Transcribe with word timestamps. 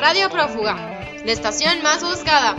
Radio 0.00 0.30
Prófuga, 0.30 0.74
la 1.26 1.32
estación 1.32 1.82
más 1.82 2.02
buscada. 2.02 2.56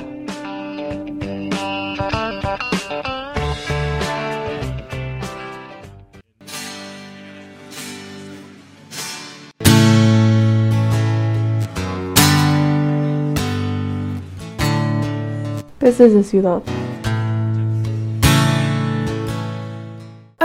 Peces 15.79 16.13
de 16.13 16.23
ciudad. 16.23 16.61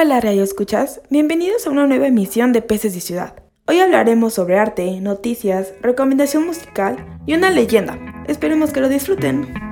Hola 0.04 0.20
Radio 0.20 0.42
Escuchas, 0.42 1.00
bienvenidos 1.10 1.64
a 1.64 1.70
una 1.70 1.86
nueva 1.86 2.08
emisión 2.08 2.52
de 2.52 2.60
Peces 2.60 2.92
de 2.92 3.00
Ciudad. 3.00 3.36
Hoy 3.68 3.78
hablaremos 3.78 4.34
sobre 4.34 4.58
arte, 4.58 5.00
noticias, 5.00 5.74
recomendación 5.80 6.44
musical 6.44 7.20
y 7.24 7.34
una 7.34 7.50
leyenda. 7.50 8.00
Esperemos 8.26 8.72
que 8.72 8.80
lo 8.80 8.88
disfruten. 8.88 9.71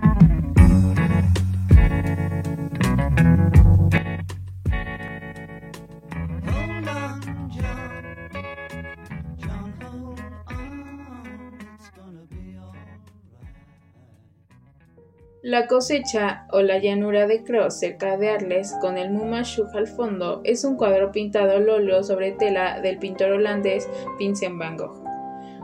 La 15.50 15.66
cosecha 15.66 16.46
o 16.52 16.62
la 16.62 16.78
llanura 16.78 17.26
de 17.26 17.42
Cross 17.42 17.80
cerca 17.80 18.16
de 18.16 18.30
Arles 18.30 18.72
con 18.80 18.96
el 18.96 19.10
Mumashuk 19.10 19.74
al 19.74 19.88
fondo 19.88 20.42
es 20.44 20.62
un 20.62 20.76
cuadro 20.76 21.10
pintado 21.10 21.56
al 21.56 21.68
óleo 21.68 22.04
sobre 22.04 22.30
tela 22.30 22.80
del 22.80 23.00
pintor 23.00 23.32
holandés 23.32 23.88
Vincent 24.16 24.56
van 24.56 24.76
Gogh. 24.76 25.02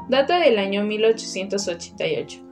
Data 0.09 0.41
del 0.41 0.59
año 0.59 0.83
1888. 0.83 2.43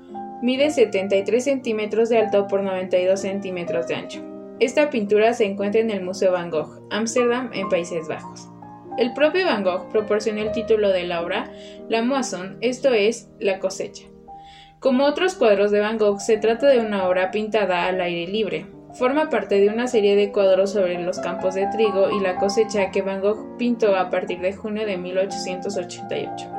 Mide 0.43 0.71
73 0.71 1.43
centímetros 1.43 2.09
de 2.09 2.19
alto 2.19 2.47
por 2.47 2.63
92 2.63 3.19
centímetros 3.19 3.89
de 3.89 3.97
ancho. 3.97 4.23
Esta 4.61 4.89
pintura 4.89 5.35
se 5.35 5.45
encuentra 5.45 5.81
en 5.81 5.91
el 5.91 6.03
Museo 6.03 6.31
Van 6.31 6.51
Gogh, 6.51 6.87
Ámsterdam, 6.93 7.51
en 7.53 7.69
Países 7.69 8.07
Bajos. 8.07 8.49
El 8.97 9.13
propio 9.13 9.45
Van 9.45 9.65
Gogh 9.65 9.89
proporcionó 9.89 10.41
el 10.41 10.53
título 10.53 10.91
de 10.91 11.03
la 11.03 11.21
obra 11.21 11.51
La 11.89 12.01
Moisson, 12.01 12.59
esto 12.61 12.93
es, 12.93 13.29
la 13.41 13.59
cosecha. 13.59 14.14
Como 14.85 15.07
otros 15.07 15.35
cuadros 15.35 15.71
de 15.71 15.81
Van 15.81 15.97
Gogh, 15.97 16.21
se 16.21 16.37
trata 16.37 16.67
de 16.67 16.79
una 16.79 17.09
obra 17.09 17.31
pintada 17.31 17.87
al 17.87 18.03
aire 18.03 18.31
libre. 18.31 18.67
Forma 18.93 19.31
parte 19.31 19.59
de 19.59 19.71
una 19.71 19.87
serie 19.87 20.15
de 20.15 20.31
cuadros 20.31 20.73
sobre 20.73 21.03
los 21.03 21.21
campos 21.21 21.55
de 21.55 21.67
trigo 21.69 22.11
y 22.11 22.21
la 22.21 22.37
cosecha 22.37 22.91
que 22.91 23.01
Van 23.01 23.23
Gogh 23.23 23.57
pintó 23.57 23.97
a 23.97 24.11
partir 24.11 24.41
de 24.41 24.53
junio 24.53 24.85
de 24.85 24.99
1888. 24.99 26.51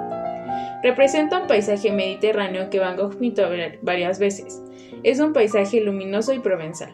Representa 0.82 1.40
un 1.40 1.46
paisaje 1.46 1.92
mediterráneo 1.92 2.72
que 2.72 2.80
Van 2.80 2.98
Gogh 2.98 3.16
pintó 3.20 3.44
varias 3.84 4.18
veces. 4.18 4.60
Es 5.04 5.20
un 5.20 5.32
paisaje 5.32 5.80
luminoso 5.82 6.34
y 6.34 6.40
provenzal. 6.40 6.94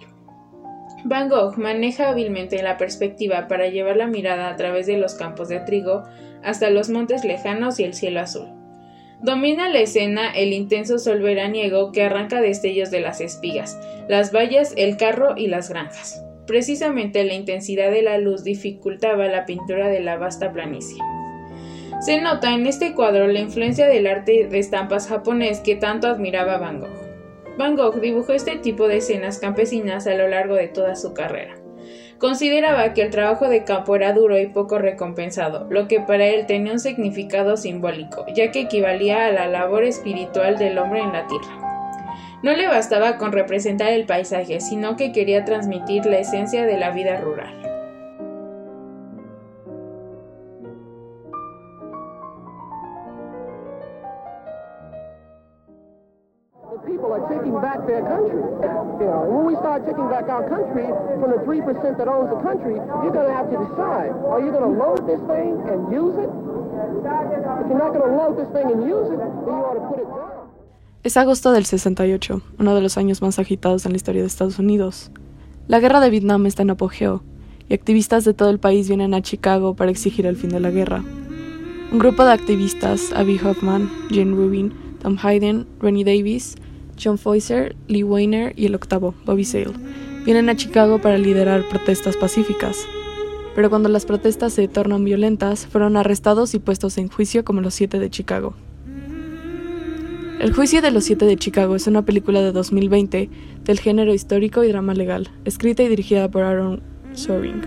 Van 1.06 1.30
Gogh 1.30 1.58
maneja 1.58 2.10
hábilmente 2.10 2.62
la 2.62 2.76
perspectiva 2.76 3.48
para 3.48 3.68
llevar 3.68 3.96
la 3.96 4.08
mirada 4.08 4.50
a 4.50 4.58
través 4.58 4.86
de 4.86 4.98
los 4.98 5.14
campos 5.14 5.48
de 5.48 5.62
trigo 5.62 6.04
hasta 6.44 6.70
los 6.70 6.90
montes 6.90 7.24
lejanos 7.24 7.80
y 7.80 7.86
el 7.86 7.94
cielo 7.94 8.20
azul. 8.20 8.61
Domina 9.24 9.70
la 9.70 9.82
escena 9.82 10.32
el 10.32 10.52
intenso 10.52 10.98
sol 10.98 11.22
veraniego 11.22 11.92
que 11.92 12.04
arranca 12.04 12.42
destellos 12.42 12.90
de 12.90 13.02
las 13.02 13.22
espigas, 13.22 13.80
las 14.08 14.34
vallas, 14.34 14.74
el 14.78 14.98
carro 14.98 15.36
y 15.38 15.46
las 15.46 15.70
granjas. 15.70 16.24
Precisamente 16.48 17.24
la 17.24 17.36
intensidad 17.36 17.92
de 17.92 18.02
la 18.02 18.18
luz 18.18 18.44
dificultaba 18.44 19.28
la 19.28 19.46
pintura 19.46 19.90
de 19.90 20.00
la 20.00 20.18
vasta 20.18 20.52
planicie. 20.52 20.98
Se 22.00 22.20
nota 22.20 22.56
en 22.56 22.66
este 22.66 22.96
cuadro 22.96 23.28
la 23.28 23.40
influencia 23.40 23.88
del 23.88 24.08
arte 24.08 24.48
de 24.50 24.58
estampas 24.58 25.08
japonés 25.08 25.60
que 25.60 25.76
tanto 25.76 26.08
admiraba 26.08 26.58
Van 26.58 26.80
Gogh. 26.80 26.90
Van 27.60 27.76
Gogh 27.76 28.02
dibujó 28.02 28.34
este 28.34 28.56
tipo 28.56 28.88
de 28.88 28.98
escenas 28.98 29.38
campesinas 29.38 30.08
a 30.08 30.16
lo 30.16 30.28
largo 30.30 30.56
de 30.56 30.68
toda 30.68 30.96
su 30.96 31.14
carrera. 31.14 31.61
Consideraba 32.22 32.94
que 32.94 33.02
el 33.02 33.10
trabajo 33.10 33.50
de 33.50 33.64
campo 33.64 33.96
era 33.96 34.14
duro 34.14 34.38
y 34.38 34.46
poco 34.46 34.78
recompensado, 34.78 35.66
lo 35.72 35.88
que 35.88 36.00
para 36.00 36.28
él 36.28 36.46
tenía 36.46 36.72
un 36.72 36.80
significado 36.80 37.58
simbólico, 37.58 38.28
ya 38.36 38.52
que 38.52 38.62
equivalía 38.62 39.26
a 39.26 39.32
la 39.32 39.48
labor 39.48 39.84
espiritual 39.86 40.60
del 40.60 40.78
hombre 40.78 41.00
en 41.00 41.14
la 41.14 41.26
tierra. 41.26 41.58
No 42.44 42.54
le 42.54 42.68
bastaba 42.68 43.18
con 43.18 43.32
representar 43.32 43.92
el 43.92 44.06
paisaje, 44.06 44.62
sino 44.62 44.98
que 44.98 45.12
quería 45.12 45.46
transmitir 45.46 46.06
la 46.06 46.20
esencia 46.20 46.64
de 46.64 46.78
la 46.78 46.92
vida 46.92 47.20
rural. 47.20 47.61
People 57.02 57.18
are 57.18 57.26
taking 57.34 57.58
back 57.58 57.82
their 57.88 58.06
country. 58.06 58.38
You 59.02 59.10
know, 59.10 59.26
when 59.26 59.46
we 59.50 59.56
start 59.58 59.90
taking 59.90 60.06
back 60.14 60.30
our 60.30 60.46
country 60.46 60.86
from 61.18 61.34
the 61.34 61.42
3% 61.42 61.98
that 61.98 62.08
owns 62.08 62.30
the 62.30 62.42
country, 62.46 62.78
you're 62.78 63.16
going 63.18 63.26
to 63.26 63.34
have 63.34 63.50
to 63.50 63.58
decide, 63.58 64.14
are 64.30 64.38
you 64.38 64.54
going 64.54 64.70
to 64.70 64.76
load 64.78 65.10
this 65.10 65.22
thing 65.26 65.58
and 65.66 65.90
use 65.90 66.14
it? 66.22 66.30
If 66.30 67.66
you're 67.66 67.82
not 67.82 67.98
going 67.98 68.06
to 68.06 68.14
load 68.14 68.38
this 68.38 68.50
thing 68.54 68.70
and 68.70 68.86
use 68.86 69.10
it, 69.10 69.18
then 69.18 69.34
you 69.50 69.66
ought 69.66 69.82
to 69.82 69.86
put 69.90 69.98
it 69.98 70.06
down. 70.06 70.30
Es 71.04 71.18
agosto 71.18 71.52
del 71.52 71.66
68, 71.66 72.42
uno 72.60 72.76
de 72.76 72.82
los 72.82 72.96
años 72.96 73.24
más 73.24 73.40
agitados 73.40 73.88
en 73.88 73.94
la 73.94 73.96
historia 73.96 74.22
de 74.22 74.28
Estados 74.28 74.60
Unidos. 74.60 75.10
La 75.68 75.80
guerra 75.80 76.00
de 76.00 76.12
Vietnam 76.12 76.46
está 76.46 76.62
en 76.62 76.70
apogeo, 76.70 77.24
y 77.68 77.74
activistas 77.74 78.24
de 78.24 78.36
todo 78.36 78.52
el 78.52 78.60
país 78.60 78.88
vienen 78.88 79.16
a 79.16 79.24
Chicago 79.24 79.76
para 79.76 79.90
exigir 79.90 80.28
el 80.28 80.36
fin 80.36 80.52
de 80.52 80.60
la 80.60 80.70
guerra. 80.70 81.04
Un 81.92 81.98
grupo 81.98 82.24
de 82.24 82.34
activistas, 82.34 83.12
Abby 83.14 83.40
Hoffman, 83.44 83.90
Jane 84.12 84.36
Rubin, 84.36 84.74
Tom 85.02 85.18
Hayden, 85.20 85.66
Rennie 85.80 86.04
Davis, 86.04 86.56
John 87.02 87.18
Foiser, 87.18 87.76
Lee 87.88 88.04
Weiner 88.04 88.54
y 88.56 88.66
el 88.66 88.76
octavo, 88.76 89.14
Bobby 89.26 89.46
Sale, 89.46 89.74
vienen 90.26 90.50
a 90.50 90.56
Chicago 90.56 91.00
para 91.02 91.18
liderar 91.18 91.68
protestas 91.68 92.18
pacíficas. 92.18 92.78
Pero 93.56 93.70
cuando 93.70 93.90
las 93.90 94.06
protestas 94.06 94.54
se 94.54 94.68
tornan 94.68 95.04
violentas, 95.04 95.68
fueron 95.68 95.98
arrestados 95.98 96.54
y 96.54 96.60
puestos 96.60 96.98
en 96.98 97.10
juicio 97.10 97.44
como 97.44 97.62
los 97.62 97.74
siete 97.74 98.00
de 98.00 98.10
Chicago. 98.10 98.54
El 100.40 100.54
juicio 100.54 100.82
de 100.82 100.90
los 100.90 101.04
siete 101.04 101.26
de 101.26 101.36
Chicago 101.36 101.76
es 101.76 101.86
una 101.86 102.04
película 102.04 102.42
de 102.42 102.52
2020 102.52 103.30
del 103.64 103.80
género 103.80 104.14
histórico 104.14 104.64
y 104.64 104.70
drama 104.70 104.94
legal, 104.94 105.30
escrita 105.46 105.84
y 105.84 105.88
dirigida 105.88 106.32
por 106.32 106.44
Aaron 106.44 106.82
Sorkin. 107.14 107.62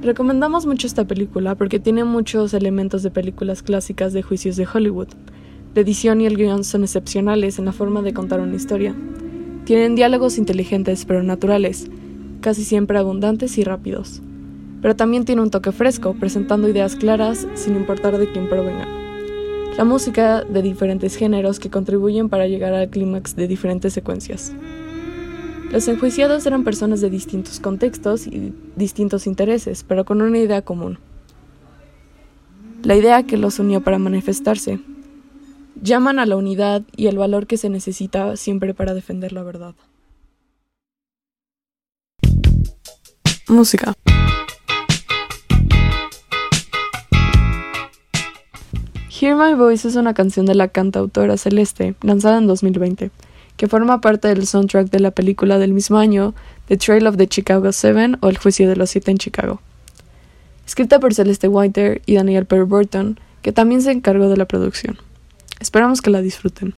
Recomendamos 0.00 0.66
mucho 0.66 0.86
esta 0.86 1.04
película 1.04 1.56
porque 1.56 1.80
tiene 1.80 2.04
muchos 2.04 2.54
elementos 2.54 3.02
de 3.02 3.10
películas 3.10 3.62
clásicas 3.62 4.12
de 4.12 4.22
juicios 4.22 4.56
de 4.56 4.66
Hollywood. 4.72 5.08
La 5.76 5.82
edición 5.82 6.22
y 6.22 6.26
el 6.26 6.38
guion 6.38 6.64
son 6.64 6.84
excepcionales 6.84 7.58
en 7.58 7.66
la 7.66 7.72
forma 7.72 8.00
de 8.00 8.14
contar 8.14 8.40
una 8.40 8.56
historia. 8.56 8.94
Tienen 9.66 9.94
diálogos 9.94 10.38
inteligentes 10.38 11.04
pero 11.04 11.22
naturales, 11.22 11.90
casi 12.40 12.64
siempre 12.64 12.96
abundantes 12.96 13.58
y 13.58 13.62
rápidos. 13.62 14.22
Pero 14.80 14.96
también 14.96 15.26
tiene 15.26 15.42
un 15.42 15.50
toque 15.50 15.72
fresco, 15.72 16.16
presentando 16.18 16.66
ideas 16.66 16.96
claras 16.96 17.46
sin 17.56 17.76
importar 17.76 18.16
de 18.16 18.32
quién 18.32 18.48
provengan. 18.48 18.88
La 19.76 19.84
música 19.84 20.44
de 20.44 20.62
diferentes 20.62 21.14
géneros 21.14 21.60
que 21.60 21.68
contribuyen 21.68 22.30
para 22.30 22.48
llegar 22.48 22.72
al 22.72 22.88
clímax 22.88 23.36
de 23.36 23.46
diferentes 23.46 23.92
secuencias. 23.92 24.54
Los 25.70 25.86
enjuiciados 25.88 26.46
eran 26.46 26.64
personas 26.64 27.02
de 27.02 27.10
distintos 27.10 27.60
contextos 27.60 28.26
y 28.26 28.54
distintos 28.76 29.26
intereses, 29.26 29.84
pero 29.86 30.06
con 30.06 30.22
una 30.22 30.38
idea 30.38 30.62
común. 30.62 30.98
La 32.82 32.96
idea 32.96 33.24
que 33.24 33.36
los 33.36 33.58
unió 33.58 33.82
para 33.82 33.98
manifestarse. 33.98 34.80
Llaman 35.82 36.18
a 36.18 36.26
la 36.26 36.36
unidad 36.36 36.82
y 36.96 37.06
el 37.06 37.18
valor 37.18 37.46
que 37.46 37.58
se 37.58 37.68
necesita 37.68 38.36
siempre 38.36 38.72
para 38.72 38.94
defender 38.94 39.32
la 39.32 39.42
verdad. 39.42 39.74
Música. 43.48 43.92
Hear 49.08 49.36
My 49.36 49.54
Voice 49.54 49.86
es 49.86 49.96
una 49.96 50.14
canción 50.14 50.46
de 50.46 50.54
la 50.54 50.68
cantautora 50.68 51.36
Celeste, 51.36 51.94
lanzada 52.02 52.38
en 52.38 52.46
2020, 52.46 53.10
que 53.56 53.66
forma 53.66 54.00
parte 54.00 54.28
del 54.28 54.46
soundtrack 54.46 54.90
de 54.90 55.00
la 55.00 55.10
película 55.10 55.58
del 55.58 55.72
mismo 55.72 55.98
año, 55.98 56.34
The 56.68 56.76
Trail 56.76 57.06
of 57.06 57.16
the 57.16 57.28
Chicago 57.28 57.70
Seven 57.72 58.18
o 58.20 58.28
El 58.28 58.38
Juicio 58.38 58.68
de 58.68 58.76
los 58.76 58.90
Siete 58.90 59.10
en 59.10 59.18
Chicago. 59.18 59.60
Escrita 60.66 60.98
por 60.98 61.14
Celeste 61.14 61.48
Whiter 61.48 62.02
y 62.06 62.14
Daniel 62.14 62.46
Perry 62.46 62.64
Burton, 62.64 63.20
que 63.42 63.52
también 63.52 63.80
se 63.82 63.92
encargó 63.92 64.28
de 64.28 64.36
la 64.36 64.46
producción. 64.46 64.98
Esperamos 65.60 66.02
que 66.02 66.10
la 66.10 66.22
disfruten. 66.22 66.74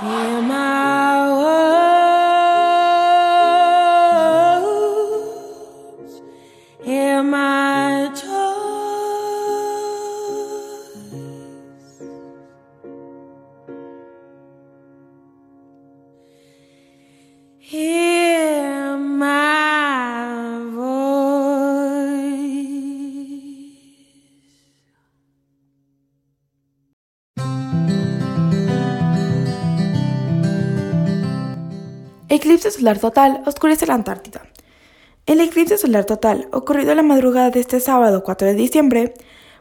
Hear 0.00 0.37
Eclipse 32.58 32.76
solar 32.76 32.98
total 32.98 33.42
oscurece 33.46 33.86
la 33.86 33.94
Antártida. 33.94 34.42
El 35.26 35.40
eclipse 35.40 35.78
solar 35.78 36.06
total, 36.06 36.48
ocurrido 36.50 36.92
la 36.96 37.04
madrugada 37.04 37.50
de 37.50 37.60
este 37.60 37.78
sábado 37.78 38.24
4 38.24 38.48
de 38.48 38.54
diciembre, 38.54 39.14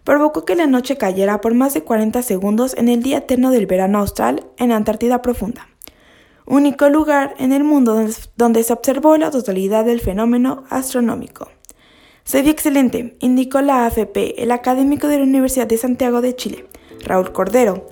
provocó 0.03 0.45
que 0.45 0.55
la 0.55 0.65
noche 0.65 0.97
cayera 0.97 1.39
por 1.39 1.53
más 1.53 1.75
de 1.75 1.83
40 1.83 2.23
segundos 2.23 2.73
en 2.75 2.89
el 2.89 3.03
día 3.03 3.19
eterno 3.19 3.51
del 3.51 3.67
verano 3.67 3.99
austral 3.99 4.47
en 4.57 4.69
la 4.69 4.77
Antártida 4.77 5.21
profunda, 5.21 5.67
único 6.47 6.89
lugar 6.89 7.35
en 7.37 7.53
el 7.53 7.63
mundo 7.63 8.03
donde- 8.35 8.63
se 8.63 8.73
observó 8.73 9.15
la 9.17 9.29
totalidad 9.29 9.85
del 9.85 10.01
fenómeno 10.01 10.63
astronómico. 10.71 11.49
Se 12.23 12.41
vio 12.41 12.49
excelente, 12.51 13.15
indicó 13.19 13.61
la 13.61 13.85
AFP, 13.85 14.41
el 14.41 14.51
académico 14.51 15.07
de 15.07 15.17
la 15.19 15.23
Universidad 15.23 15.67
de 15.67 15.77
Santiago 15.77 16.21
de 16.21 16.35
Chile, 16.35 16.65
Raúl 17.03 17.31
Cordero, 17.31 17.85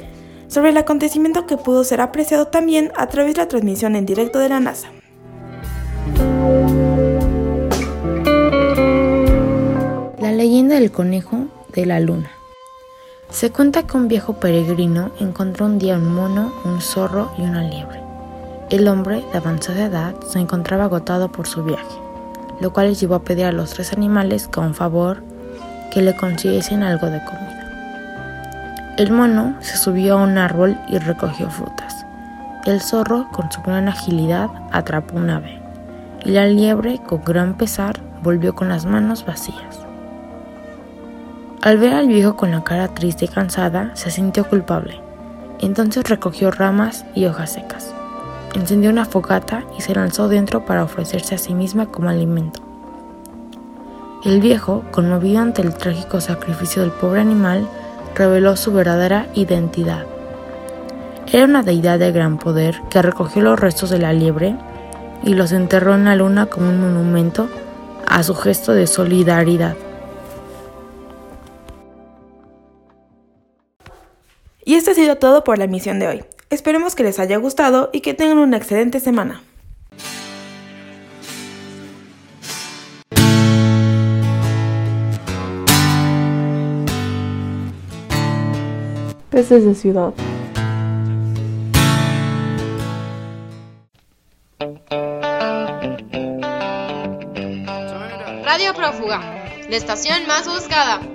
sobre 0.48 0.70
el 0.70 0.78
acontecimiento 0.78 1.46
que 1.46 1.58
pudo 1.58 1.84
ser 1.84 2.02
apreciado 2.02 2.48
también 2.48 2.92
a 2.96 3.06
través 3.06 3.36
de 3.36 3.42
la 3.42 3.48
transmisión 3.48 3.96
en 3.96 4.08
directo 4.08 4.40
de 4.40 4.50
la 4.50 4.60
NASA. 4.60 4.90
Leyenda 10.36 10.76
del 10.76 10.92
conejo 10.92 11.48
de 11.74 11.86
la 11.86 12.00
luna. 12.00 12.30
Se 13.30 13.52
cuenta 13.52 13.84
que 13.84 13.98
un 13.98 14.08
viejo 14.08 14.34
peregrino 14.34 15.12
encontró 15.20 15.66
un 15.66 15.80
día 15.80 15.96
un 15.96 16.14
mono, 16.14 16.54
un 16.64 16.80
zorro 16.82 17.32
y 17.38 17.42
una 17.42 17.64
liebre. 17.64 18.00
El 18.70 18.88
hombre, 18.88 19.24
de 19.32 19.38
avanzada 19.38 19.86
edad, 19.86 20.16
se 20.28 20.40
encontraba 20.40 20.86
agotado 20.86 21.32
por 21.32 21.48
su 21.48 21.64
viaje, 21.64 21.98
lo 22.60 22.72
cual 22.72 22.90
le 22.90 22.96
llevó 22.96 23.16
a 23.16 23.24
pedir 23.24 23.46
a 23.46 23.52
los 23.52 23.72
tres 23.72 23.94
animales 23.94 24.48
con 24.48 24.76
favor 24.76 25.24
que 25.92 26.02
le 26.02 26.16
consiguiesen 26.16 26.84
algo 26.84 27.08
de 27.08 27.24
comida. 27.24 28.94
El 28.98 29.12
mono 29.12 29.56
se 29.62 29.78
subió 29.78 30.18
a 30.18 30.24
un 30.24 30.38
árbol 30.38 30.78
y 30.90 30.98
recogió 30.98 31.50
frutas. 31.50 32.06
El 32.66 32.82
zorro, 32.82 33.28
con 33.32 33.52
su 33.52 33.62
gran 33.62 33.88
agilidad, 33.88 34.50
atrapó 34.72 35.18
un 35.18 35.30
ave. 35.30 35.62
Y 36.24 36.32
la 36.32 36.48
liebre, 36.48 37.00
con 37.06 37.24
gran 37.24 37.56
pesar, 37.58 38.00
volvió 38.24 38.56
con 38.56 38.70
las 38.70 38.86
manos 38.86 39.26
vacías. 39.26 39.85
Al 41.66 41.80
ver 41.80 41.96
al 41.96 42.08
viejo 42.08 42.36
con 42.36 42.52
la 42.52 42.64
cara 42.64 42.90
triste 42.90 43.26
y 43.26 43.28
cansada, 43.28 43.90
se 43.96 44.12
sintió 44.12 44.48
culpable. 44.48 45.02
Entonces 45.60 46.08
recogió 46.08 46.52
ramas 46.52 47.08
y 47.16 47.26
hojas 47.26 47.54
secas. 47.54 47.92
Encendió 48.54 48.92
una 48.92 49.06
fogata 49.06 49.64
y 49.76 49.82
se 49.82 49.96
lanzó 49.96 50.28
dentro 50.28 50.64
para 50.64 50.84
ofrecerse 50.84 51.34
a 51.34 51.40
sí 51.40 51.56
misma 51.56 51.88
como 51.88 52.10
alimento. 52.10 52.62
El 54.24 54.42
viejo, 54.42 54.84
conmovido 54.92 55.42
ante 55.42 55.64
el 55.64 55.74
trágico 55.74 56.22
sacrificio 56.22 56.84
del 56.84 56.92
pobre 56.92 57.22
animal, 57.22 57.68
reveló 58.14 58.56
su 58.58 58.72
verdadera 58.72 59.26
identidad. 59.34 60.06
Era 61.34 61.46
una 61.46 61.64
deidad 61.64 61.98
de 61.98 62.12
gran 62.12 62.38
poder 62.38 62.80
que 62.92 63.02
recogió 63.02 63.42
los 63.42 63.60
restos 63.60 63.90
de 63.90 63.98
la 63.98 64.14
liebre 64.14 64.56
y 65.24 65.34
los 65.34 65.52
enterró 65.52 65.96
en 65.96 66.06
la 66.06 66.16
luna 66.16 66.46
como 66.46 66.70
un 66.70 66.80
monumento 66.80 67.50
a 68.06 68.22
su 68.22 68.36
gesto 68.36 68.74
de 68.74 68.86
solidaridad. 68.86 69.76
Y 74.68 74.74
esto 74.74 74.92
ha 74.92 74.94
sido 74.96 75.18
todo 75.18 75.44
por 75.44 75.60
la 75.60 75.66
emisión 75.66 76.00
de 76.00 76.08
hoy. 76.08 76.24
Esperemos 76.50 76.96
que 76.96 77.04
les 77.04 77.20
haya 77.20 77.38
gustado 77.38 77.92
y 77.94 78.02
que 78.02 78.16
tengan 78.16 78.40
una 78.40 78.58
excelente 78.58 79.00
semana. 79.00 79.44
Peces 89.30 89.66
de 89.66 89.76
ciudad. 89.76 90.14
Radio 98.44 98.74
Prófuga, 98.74 99.20
la 99.70 99.76
estación 99.76 100.26
más 100.26 100.48
buscada. 100.48 101.15